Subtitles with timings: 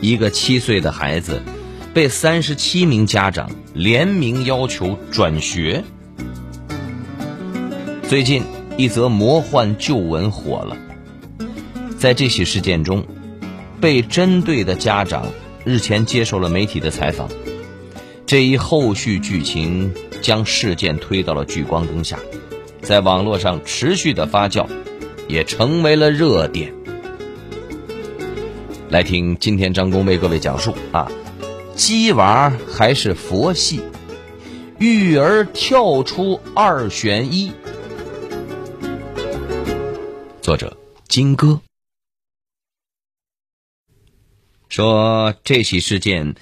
[0.00, 1.42] 一个七岁的孩子
[1.92, 5.84] 被三十七名家长联名要求转学。
[8.08, 8.42] 最近
[8.76, 10.76] 一则魔幻旧闻火了，
[11.98, 13.04] 在这起事件中，
[13.80, 15.26] 被针对的家长
[15.64, 17.28] 日前接受了媒体的采访。
[18.26, 22.18] 这一后续剧情将事件推到了聚光灯下，
[22.82, 24.66] 在网络上持续的发酵。
[25.26, 26.70] 也成为了热点。
[28.94, 31.10] 来听今天张工为各位讲述啊，
[31.74, 33.80] 鸡娃还是佛系，
[34.78, 37.52] 育儿跳出二选一。
[40.40, 40.76] 作者
[41.08, 41.60] 金哥
[44.68, 46.36] 说，这起事件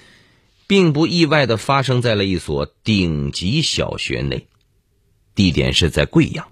[0.67, 4.45] 并不意外的发生在了一所顶级小学内，
[5.33, 6.47] 地点是在贵阳。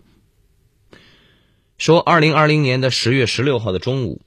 [1.78, 4.24] 说，二零二零年的十月十六号的中午，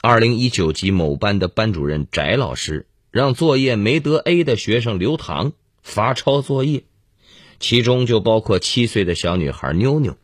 [0.00, 6.84] 二零一九级某班的班主任翟老师让作业没得 A 的学生刘唐罚抄作业，
[7.58, 10.16] 其中就包括七岁的小女孩妞妞。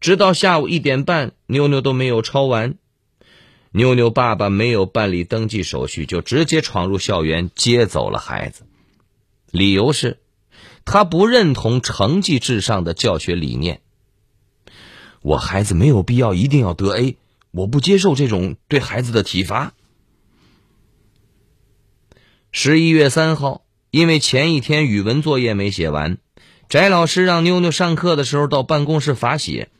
[0.00, 2.74] 直到下午一点半，妞妞都没有抄完，
[3.70, 8.64] 妞妞爸爸没有办理登记手续，就直接闯入校园接走了孩子，
[9.52, 10.18] 理由是，
[10.84, 13.82] 他不认同成绩至上的教学理念。
[15.20, 17.16] 我孩子没有必要一定要得 A，
[17.52, 19.74] 我不接受这种对孩子的体罚。
[22.50, 26.18] 十一月三号，因为前一天语文作业没写完，
[26.68, 29.70] 翟老师让妞妞上课的时候到办公室罚写。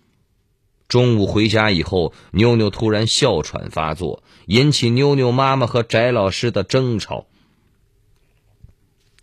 [0.87, 7.27] 中午回家以后，妞妞突然哮喘发作，引起妞妞妈妈和翟老师的争吵。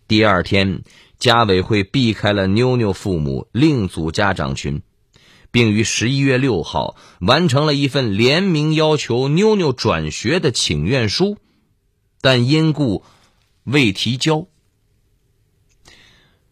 [0.08, 0.82] 第二天，
[1.20, 4.82] 家委会避开了妞妞父母，另组家长群。
[5.50, 11.38] 并于十一月六号完成了一份联名要求妞妞转学的请愿书，
[12.20, 13.04] 但因故
[13.64, 14.46] 未提交。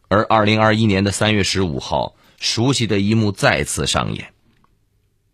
[0.08, 4.32] 而二零二一年的三月十五号，熟悉的一幕再次上演。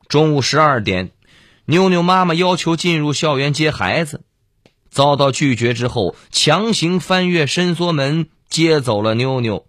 [0.09, 1.13] 中午十二点，
[1.67, 4.25] 妞妞妈妈要求进入校园接孩子，
[4.91, 9.67] 遭到拒绝之后，强行翻越伸缩门接走了妞妞。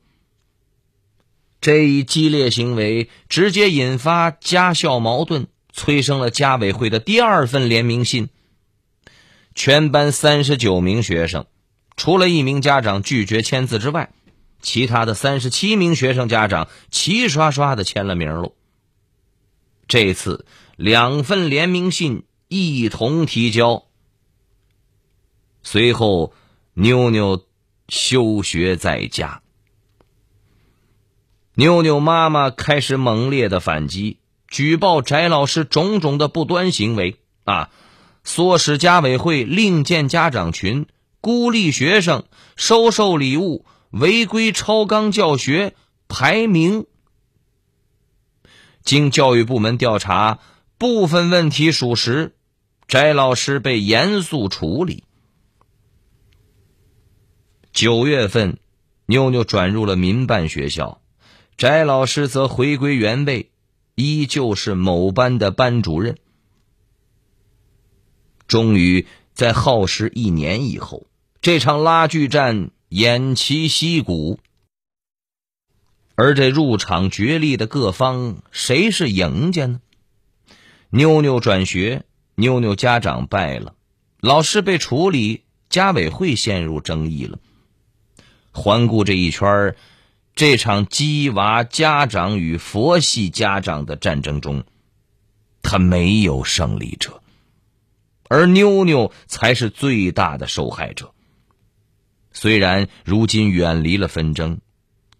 [1.65, 8.29] 这一激烈行为直接引发家校矛盾，催生了家委会的第二份联名信。
[9.55, 11.47] 全班三十九名学生，
[11.97, 14.11] 除了一名家长拒绝签字之外，
[14.61, 18.53] 其他的三十七名学生家长齐刷刷的签了名了。
[19.87, 23.85] 这次两份联名信一同提交，
[25.63, 26.31] 随后
[26.75, 27.43] 妞妞
[27.89, 29.41] 休学在家。
[31.57, 37.69] 妞妞妈妈开始猛烈的反击，举报翟老师种种的不端行为啊，
[38.25, 40.87] 唆使家委会另建家长群，
[41.21, 42.25] 孤立学生，
[42.57, 45.73] 收受礼物，违规超纲教学，
[46.09, 46.85] 排名。
[48.83, 50.39] 经教育部门调查，
[50.77, 52.35] 部分问题属实，
[52.89, 55.05] 翟老师被严肃处理。
[57.71, 58.59] 九月份，
[59.05, 60.99] 妞妞转入了民办学校。
[61.57, 63.49] 翟老师则回归原位，
[63.95, 66.17] 依旧是某班的班主任。
[68.45, 71.07] 终于在耗时一年以后，
[71.39, 74.37] 这场拉锯战偃旗息鼓。
[76.15, 79.79] 而这入场角力的各方，谁是赢家呢？
[80.89, 82.03] 妞妞转学，
[82.35, 83.75] 妞妞家长败了，
[84.19, 87.39] 老师被处理，家委会陷入争议了。
[88.51, 89.77] 环顾这一圈儿。
[90.35, 94.65] 这场鸡娃家长与佛系家长的战争中，
[95.61, 97.21] 他没有胜利者，
[98.27, 101.13] 而妞妞才是最大的受害者。
[102.33, 104.59] 虽然如今远离了纷争，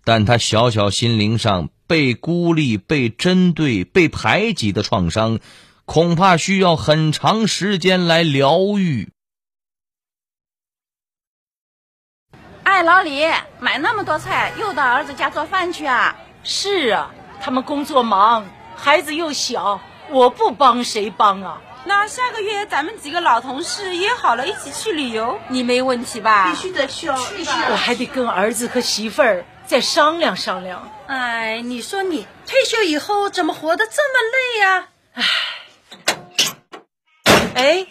[0.04, 5.40] 但他小小心灵上被孤立、被针对、被排挤的创伤，
[5.86, 9.14] 恐怕需要很长时间来疗愈。
[12.75, 13.25] 哎，老李，
[13.62, 16.13] 买那么多菜，又到儿子家做饭去啊？
[16.44, 17.10] 是啊，
[17.42, 18.45] 他们工作忙，
[18.75, 19.80] 孩子又小，
[20.10, 21.62] 我不帮谁帮啊？
[21.86, 26.50] 那下个月咱们几个老同事约好了一起去旅游，你没问题吧？
[26.50, 30.92] 必须得去哦，去吧我还得跟儿子和媳妇儿再商量商量。
[31.07, 35.24] 哎，你说你退休以后怎么活得这么累呀、哎
[37.56, 37.88] 哎，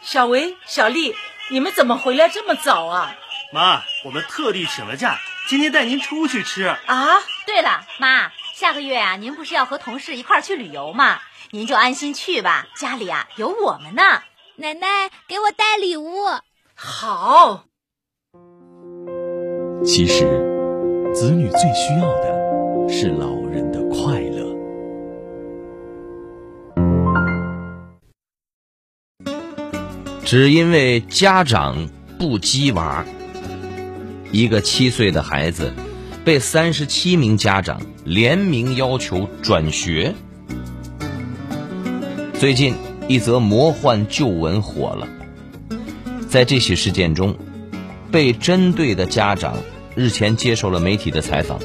[0.00, 1.14] 小维、小丽，
[1.50, 3.14] 你们怎么回来这么早啊？
[3.52, 6.64] 妈，我们特地请了假，今天带您出去吃。
[6.64, 11.20] 啊，对了，妈，下个月啊，您不是要和同事一块儿去旅游吗？
[11.50, 14.22] 您就安心去吧，家里啊有我们呢。
[14.56, 16.08] 奶奶给我带礼物。
[16.74, 17.64] 好。
[19.84, 20.24] 其实，
[21.14, 24.50] 子女最需要的是老人的快乐。
[30.24, 31.86] 只因为家长
[32.18, 33.04] 不鸡娃，
[34.32, 35.72] 一个七岁的孩子
[36.24, 40.14] 被三十七名家长联名要求转学。
[42.40, 42.74] 最近
[43.08, 45.06] 一则魔幻旧闻火了，
[46.28, 47.36] 在这起事件中，
[48.10, 49.58] 被针对的家长
[49.94, 51.60] 日前接受了媒体的采访。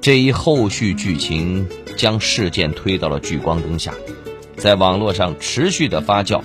[0.00, 3.92] 这一后续剧情将事件推到了聚光灯下，
[4.56, 6.42] 在网络上持续的发酵。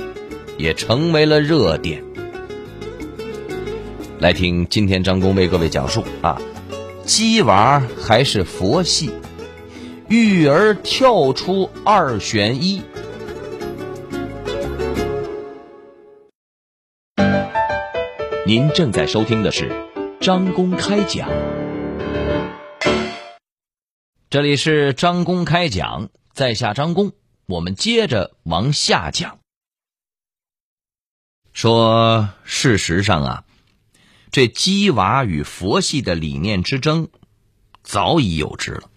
[0.57, 2.04] 也成为了热点。
[4.22, 6.40] 来听今天张工为各位讲述啊，
[7.08, 9.12] 鸡娃还是佛系，
[10.10, 12.84] 育儿跳出二选一。
[18.46, 19.72] 您正在收听的是
[20.20, 21.28] 张公开讲，
[24.30, 27.12] 这里是张公开讲，在下张工，
[27.48, 29.40] 我们接着往下讲。
[31.54, 33.44] 说，事实上啊，
[34.31, 37.10] 这鸡娃与佛系的理念之争
[37.83, 38.89] 早已有之了。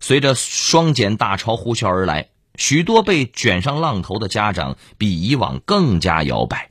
[0.00, 6.70] 随着双减大潮呼啸而来，许多被卷上浪头的家长比以往更加摇摆。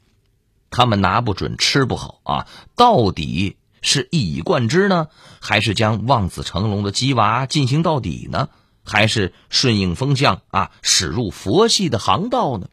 [0.72, 5.08] 他们拿不准吃不好啊，到底是一以贯之呢，
[5.40, 8.50] 还是将望子成龙的鸡娃进行到底呢？
[8.84, 12.70] 还是顺应风向啊，驶入佛系的航道呢？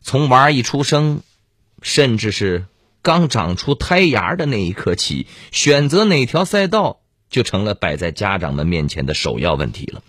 [0.00, 1.22] 从娃一出生，
[1.86, 2.66] 甚至是
[3.00, 6.98] 刚长出胎芽的那一刻起，选择哪条赛道
[7.30, 10.02] 就成了摆在家长们面前的首要问题了。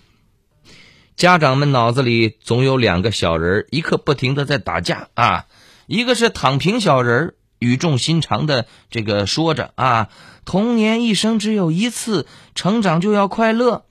[1.15, 5.45] 家长们脑子里总有两个小人一刻不停的在打架啊，
[5.85, 10.09] 一个是躺平小人语重心长的这个说着啊，
[10.45, 12.25] 童年一生只有一次，
[12.55, 13.85] 成长就要快乐。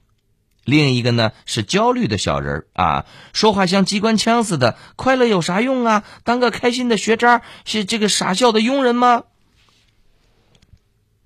[0.66, 4.76] 另一个呢是焦虑的小人啊，说话像机关枪似的。
[4.96, 6.02] 快乐有啥用啊？
[6.24, 9.22] 当个开心的学渣是这个傻笑的庸人吗？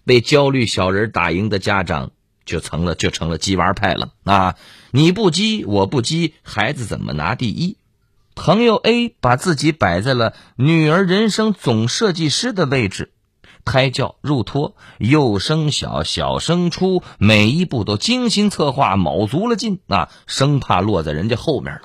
[0.05, 2.11] 被焦虑小人打赢的家长
[2.45, 4.57] 就成了就成了鸡娃派了啊！
[4.91, 7.79] 你不鸡，我不鸡，孩子怎么拿第一？
[8.35, 13.11] 朋友 A 把自己摆在了女儿人生总设计师的位置。
[13.71, 21.83] 胎教、入托、幼升小、小升初，每一步都精心策划，卯足了劲啊，生怕落在人家后面了。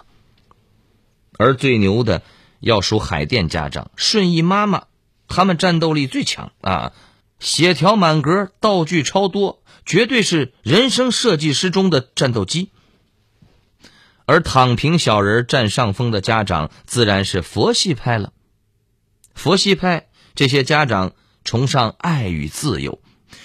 [1.37, 2.23] 而最牛的
[2.59, 4.85] 要数海淀家长、顺义妈妈，
[5.27, 6.93] 他们战斗力最强啊，
[7.37, 12.71] 协调满格，道具超多，绝对是人生设计师中的战斗机。
[14.25, 18.33] 而躺平小人占上风的家长，自然是佛系派了。
[19.35, 21.13] 佛系派这些家长。
[21.45, 22.99] 崇尚爱与自由，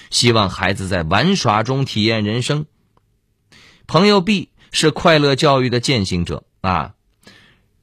[0.09, 2.65] 希望孩子在玩耍中体验人生。
[3.87, 6.95] 朋友 B 是快乐教育的践行者啊，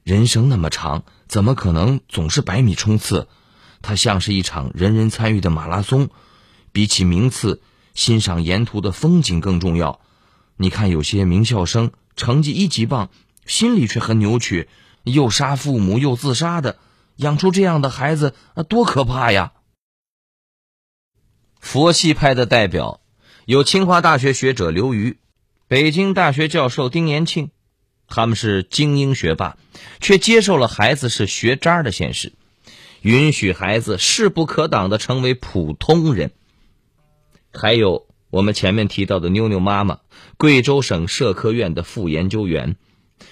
[0.03, 3.27] 人生那么长，怎么可能总是百米冲刺？
[3.83, 6.09] 它像是一场人人参与的马拉松，
[6.71, 7.61] 比起名次，
[7.93, 10.01] 欣赏沿途的风景更重要。
[10.55, 13.11] 你看，有些名校生成绩一级棒，
[13.45, 14.67] 心里却很扭曲，
[15.03, 16.79] 又杀父母又自杀的，
[17.17, 19.51] 养出这样的孩子，啊，多可怕呀！
[21.59, 23.01] 佛系派的代表
[23.45, 25.17] 有清华大学学者刘瑜、
[25.67, 27.49] 北京大学教授丁延庆，
[28.07, 29.57] 他们是精英学霸，
[29.99, 32.33] 却接受了孩子是学渣的现实，
[33.01, 36.31] 允许孩子势不可挡的成为普通人。
[37.53, 39.99] 还有我们前面提到的妞妞妈妈，
[40.37, 42.75] 贵州省社科院的副研究员，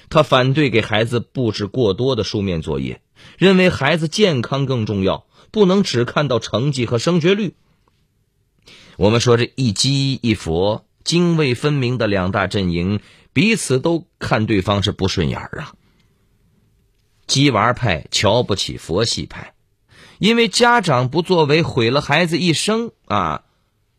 [0.10, 3.02] 她反对给孩子布置过多的书面作业，
[3.38, 7.56] 认为孩子健康更重要，不能只看到成绩和升学率。
[8.98, 13.00] 我们说这一鸡一佛泾渭分明的两大阵营，
[13.34, 15.74] 彼此都看对方是不顺眼儿啊。
[17.28, 19.54] 鸡娃派瞧不起佛系派，
[20.20, 23.44] 因为家长不作为毁了孩子一生啊；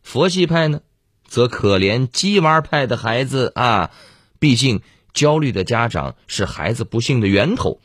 [0.02, 0.80] 佛系派呢，
[1.26, 3.90] 则可怜鸡娃派的孩子啊。
[4.38, 4.80] 毕竟
[5.12, 7.80] 焦虑的家长是孩子不幸的源头。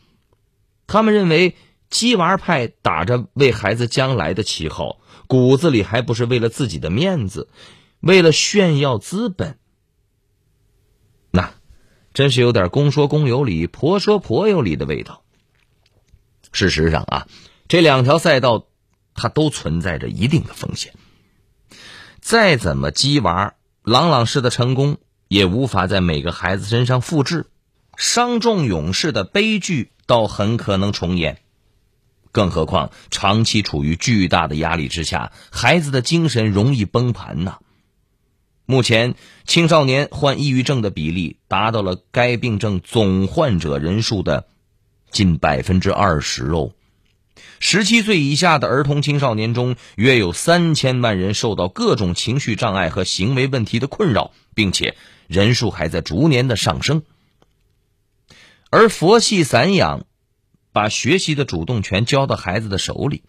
[0.87, 1.55] 他们认为
[1.89, 5.00] 鸡娃派打着为孩子将来的旗号，
[5.31, 7.47] 骨子里还不是为了自己的面子，
[8.01, 9.57] 为了炫耀资本。
[11.31, 11.53] 那
[12.13, 15.23] 真是有点公说公有理，婆说婆有理的味道。
[16.51, 17.27] 事实上啊，
[17.69, 18.67] 这两条赛道
[19.15, 20.95] 它都存在着一定的风险。
[22.19, 24.97] 再怎么鸡娃朗朗式的成功。
[25.29, 27.45] 也无法在每个孩子身上复制，
[27.95, 31.41] 伤仲永式的悲剧倒很可能重演。
[32.31, 37.59] 更何况长期处于巨大的压力之下，孩子的精神容易崩盘呐。
[38.65, 44.47] 目前青少年患抑郁症的比例达到了该病症总患者人数的
[45.11, 46.71] 近百分之二十哦。
[47.59, 54.95] 十七岁以下的儿童青少年中，约有三千万人受到各种情绪障碍和行为问题的困扰，并且。
[55.27, 57.03] 人数还在逐年的上升，
[58.69, 60.05] 而佛系散养，
[60.71, 63.23] 把学习的主动权交到孩子的手里，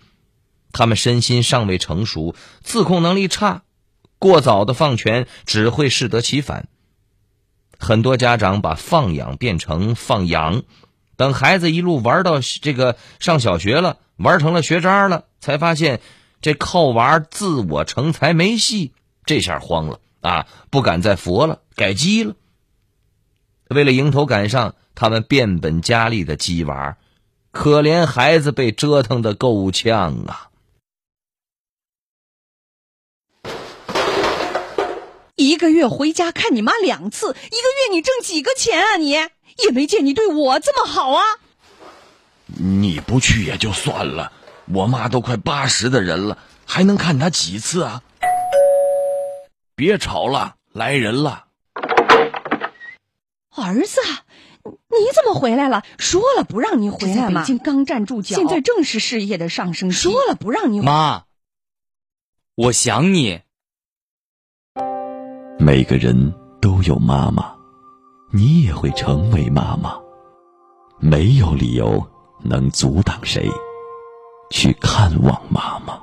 [0.73, 3.63] 他们身心尚未成熟，自控能力差，
[4.19, 6.69] 过早的放权只会适得其反。
[7.79, 10.63] 很多家长把放养变成放养，
[11.17, 16.01] 等孩子一路玩到这个上小学了，玩成了学渣了，才发现
[16.41, 18.93] 这靠娃自我成才没戏，
[19.25, 20.01] 这下慌了。
[20.21, 22.37] 啊，不敢再佛了，改鸡了。
[23.69, 26.97] 为了迎头赶上，他们变本加厉的鸡娃，
[27.53, 30.49] 可怜孩子被折腾的够呛啊！
[35.37, 38.97] 一个月回家看你妈两次，一个月你挣几个钱啊？
[38.97, 39.29] 你也
[39.71, 41.23] 没见你对我这么好啊！
[42.47, 44.33] 你不去也就算了，
[44.73, 48.03] 我妈都快八十的人了，还能看她几次啊？
[49.75, 51.45] 别吵了，来人了！
[53.55, 54.01] 儿子，
[54.65, 55.83] 你怎么回来了？
[55.99, 57.41] 说了不让你回来吗？
[57.41, 59.97] 北京刚站住脚，现在正是事业的上升期。
[59.97, 61.25] 说了不让你妈，
[62.55, 63.41] 我想你。
[65.59, 67.55] 每个人都有妈妈，
[68.33, 69.99] 你也会成为妈妈。
[71.01, 72.07] 没有理由
[72.45, 73.51] 能阻挡谁
[74.51, 76.01] 去看望妈妈。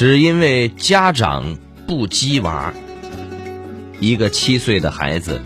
[0.00, 2.72] 只因为家长不鸡娃，
[3.98, 5.42] 一个七岁的孩子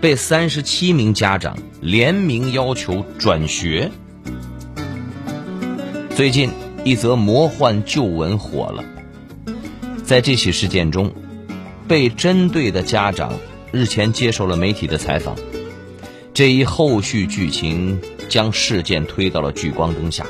[0.00, 3.90] 被三十七名家长联名要求转学。
[6.16, 6.48] 最近
[6.84, 8.82] 一则魔幻旧闻火了，
[10.02, 11.12] 在这起事件中，
[11.86, 13.34] 被针对的家长
[13.72, 15.36] 日前接受了媒体的采访。
[16.32, 18.00] 这一后续剧情
[18.30, 20.24] 将事件推到了聚光灯下，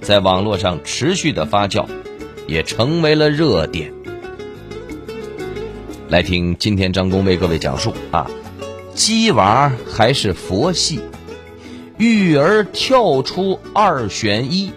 [0.00, 1.86] 在网络上持续的发酵。
[2.50, 3.92] 也成为了热点。
[6.08, 8.28] 来听今天张工为各位讲述啊，
[8.92, 11.00] 鸡娃还是佛系，
[11.96, 14.72] 育儿跳出二选一。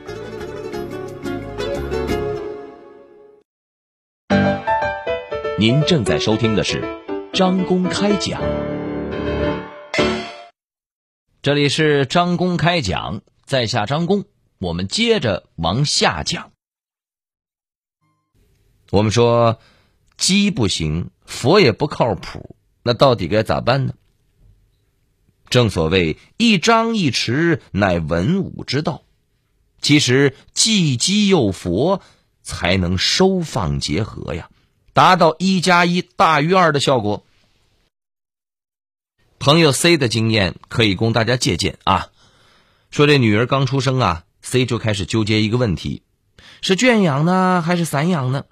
[5.58, 6.84] 您正在收听的是
[7.34, 8.39] 张公开讲，
[11.42, 14.25] 这里是张公开讲，在下张工，
[14.60, 16.52] 我们接着往下讲。
[18.93, 19.59] 我们说，
[20.17, 23.95] 鸡不行，佛也不靠谱，那到底该咋办呢？
[25.50, 29.01] 正所谓一张一弛，乃文武之道。
[29.81, 32.03] 其实既鸡又佛，
[32.43, 34.51] 才能收放结合呀，
[34.93, 37.25] 达到一加一大于二的效果。
[39.39, 42.09] 朋友 C 的经验可以供大家借鉴啊。
[42.91, 46.03] 说这女儿刚出生啊，C 就开始纠结一个问题：
[46.62, 48.45] 是圈养呢，还是散养呢？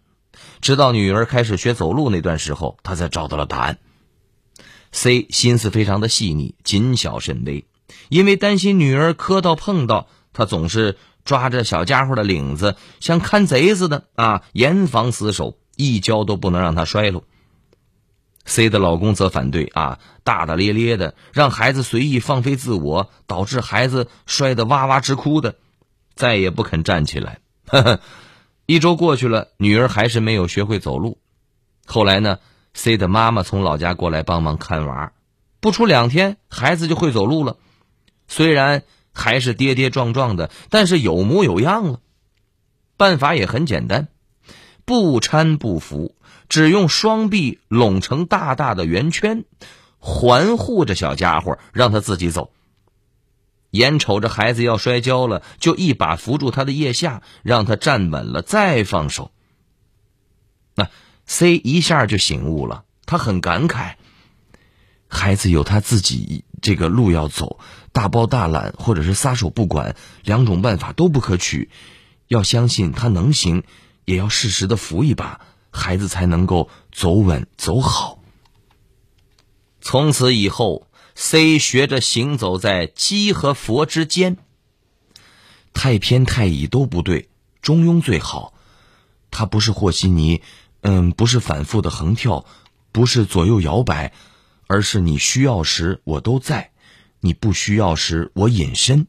[0.62, 3.80] 直到女儿开始学走路那段时候，他才找到了答案。
[4.92, 7.66] C 心思非常的细腻，谨小慎微，
[8.10, 17.24] 因为担心女儿磕到碰到，他总是抓着小家伙的领子，像看贼似的啊，严防死守，一跤都不能让他摔了。
[18.46, 25.56] C 的老公则反对啊，大大咧咧的让孩子随意放飞自我，导致孩子摔得哇哇直哭的，
[26.16, 27.40] 再也不肯站起来。
[27.66, 28.00] 呵呵。
[28.72, 31.20] 一周过去了，女儿还是没有学会走路。
[31.86, 32.40] 后来呢
[32.74, 35.12] ，C 的妈妈从老家过来帮忙看娃，
[35.60, 37.58] 不出两天，孩子就会走路了。
[38.30, 42.00] 虽然还是跌跌撞撞的，但是有模有样了。
[42.96, 44.08] 办法也很简单，
[44.86, 46.16] 不搀不扶，
[46.48, 49.44] 只用双臂拢成大大的圆圈，
[49.98, 52.54] 环护着小家伙，让他自己走。
[53.72, 59.32] 眼瞅着孩子要摔跤了，就一把扶住他的腋下，让他站稳了，再放手。
[60.76, 60.90] 那
[61.26, 63.94] C 一下就醒悟了，他很感慨：
[65.08, 67.60] 孩子有他自己这个路要走，
[67.94, 71.70] 大包大揽或者是撒手不管，两种办法都不可取。
[72.28, 73.64] 要相信他能行，
[74.04, 78.20] 也要适时的扶一把，孩子才能够走稳走好。
[79.80, 80.88] 从此以后。
[81.16, 84.38] C 学着行走在鸡和佛之间，
[85.74, 87.30] 太偏太倚都不对，
[87.62, 88.54] 中庸最好。
[89.30, 90.42] 他不是和稀泥，
[90.82, 92.46] 嗯，不是反复的横跳，
[92.92, 94.14] 不是左右摇摆，
[94.68, 96.72] 而是你需要时我都在，
[97.20, 99.08] 你不需要时我隐身。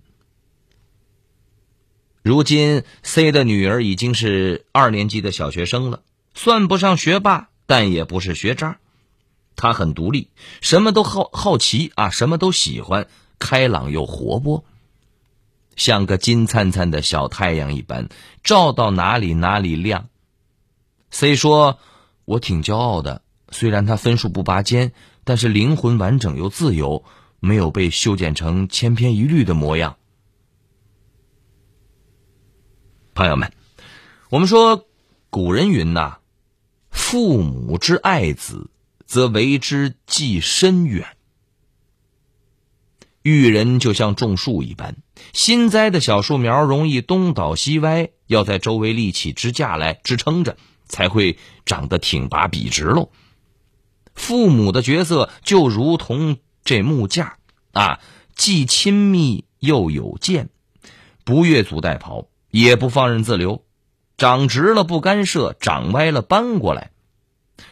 [2.23, 6.03] 如今 C 的女儿已经是二年级的小学生了，
[6.35, 8.79] 算不上学霸，但也不是学渣。
[9.57, 10.31] 他很独立，
[10.61, 13.07] 什么都好好奇啊，什么都喜欢，
[13.39, 14.65] 开朗又活泼，
[15.77, 18.09] 像个金灿灿的小太阳一般，
[18.43, 20.09] 照到哪里哪里亮。
[21.11, 21.79] C 说
[22.25, 24.93] ：“我挺骄傲的，虽然他分数不拔尖，
[25.25, 27.05] 但是灵魂完整又自由，
[27.39, 29.97] 没有被修剪成千篇一律的模样。”
[33.15, 33.53] 朋友们，
[34.31, 34.87] 我们说，
[35.29, 36.19] 古人云呐
[36.91, 38.71] ：“父母之爱子。”
[39.13, 41.07] 则为之计深远。
[43.21, 44.97] 育人就像种树一般，
[45.35, 53.11] 新栽的小树苗容易东倒西歪，要在周围立起支架来支撑着，才会长得挺拔笔直喽。
[54.15, 57.37] 父母的角色就如同这木架
[57.73, 58.01] 啊，
[58.35, 60.49] 既亲密又有见，
[61.23, 63.63] 不越俎代庖，也不放任自流，
[64.17, 66.93] 长直了不干涉，长歪了搬过来。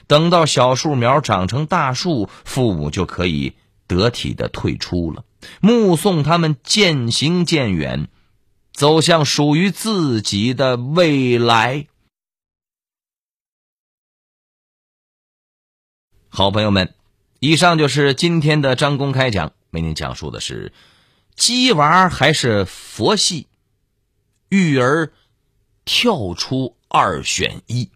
[0.07, 3.55] 等到小树苗长成大树，父母就可以
[3.87, 5.25] 得体的退出了，
[5.61, 8.09] 目送他们渐行渐远，
[8.73, 11.87] 走向属于自己的未来。
[16.29, 16.95] 好朋友们，
[17.41, 20.73] 以上就是今天的张公开讲，为您讲述的是
[21.35, 23.49] 鸡娃还是佛系，
[24.49, 25.13] 育儿
[25.85, 27.91] 跳出二选一。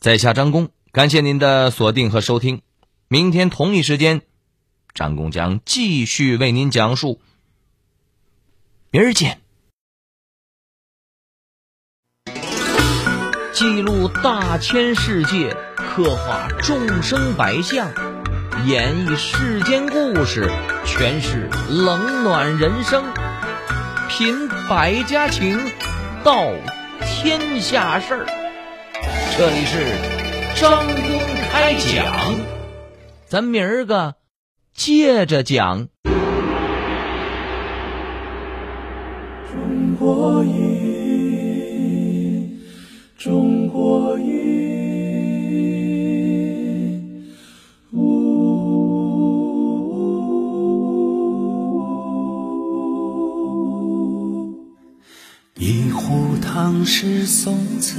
[0.00, 2.62] 在下张工，感谢您的锁定和收听。
[3.08, 4.22] 明天同一时间，
[4.94, 7.20] 张工将继续为您讲述。
[8.90, 9.42] 明儿见。
[13.52, 17.92] 记录大千世界，刻画众生百相，
[18.66, 20.50] 演绎世间故事，
[20.86, 23.04] 诠释冷暖人生，
[24.08, 25.60] 品百家情，
[26.24, 26.46] 道
[27.02, 28.39] 天下事儿。
[29.36, 29.96] 这里是
[30.54, 31.18] 张公
[31.50, 32.36] 开讲，
[33.26, 34.16] 咱明儿个
[34.74, 35.88] 接着讲。
[39.50, 40.60] 中国音，
[43.16, 44.30] 中国音，
[55.56, 57.98] 一壶唐诗宋词。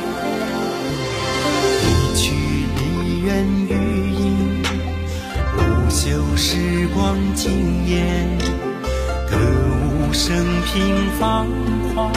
[7.11, 8.25] 时光惊艳，
[9.29, 11.45] 歌舞升平芳
[11.93, 12.09] 华，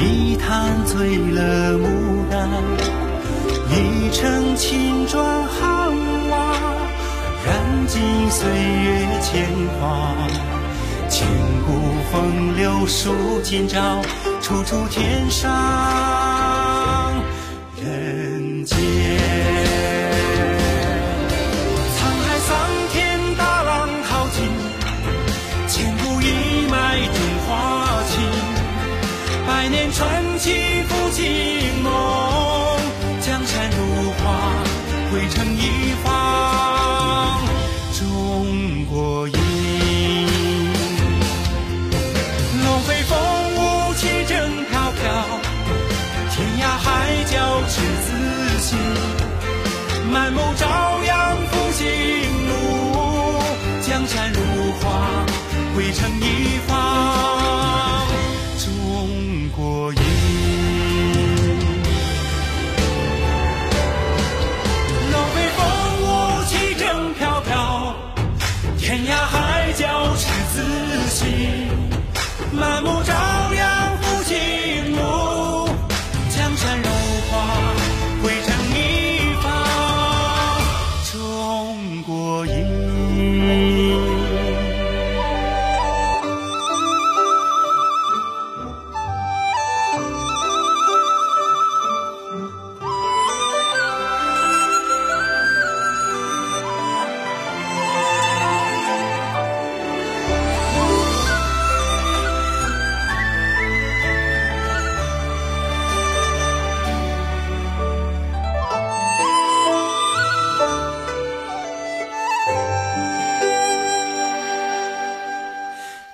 [0.00, 1.84] 一坛醉了牡
[2.30, 2.48] 丹，
[3.68, 5.92] 一城青砖汉
[6.30, 6.54] 瓦，
[7.44, 9.46] 燃尽岁月铅
[9.78, 10.14] 华。
[11.10, 11.28] 千
[11.66, 11.72] 古
[12.10, 14.00] 风流数今朝，
[14.40, 15.50] 处处天上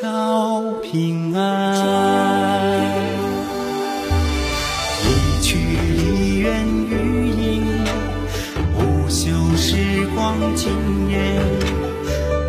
[0.00, 1.74] 照平安。
[5.02, 5.58] 一曲
[5.96, 7.66] 梨园余音，
[8.76, 10.70] 不朽时光惊
[11.10, 11.42] 艳。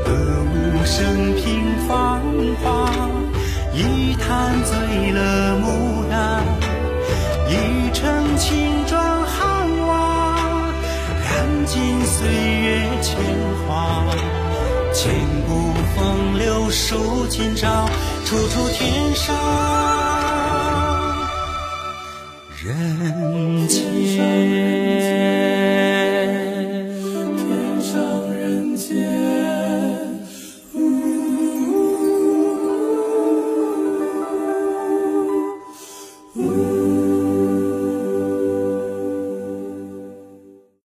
[0.06, 0.12] 歌
[0.46, 2.22] 舞升平芳
[2.62, 2.92] 华，
[3.74, 6.44] 一坛醉了牡丹。
[7.50, 10.38] 一城青砖汉瓦，
[11.26, 13.18] 染尽岁月铅
[13.68, 14.06] 华。
[14.94, 15.14] 千
[15.48, 15.74] 古
[16.40, 17.86] 柳树今朝，
[18.24, 19.36] 处处天上
[22.64, 24.69] 人间。